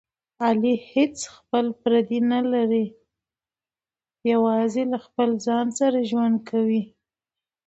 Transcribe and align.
علي 0.45 0.73
هېڅ 0.91 1.17
خپل 1.35 1.65
پردی 1.81 2.19
نه 2.31 2.39
لري، 2.53 2.85
یوازې 4.31 4.83
له 4.91 4.97
خپل 5.05 5.29
ځان 5.45 5.67
سره 5.79 5.97
ژوند 6.09 6.37
کوي. 6.49 6.83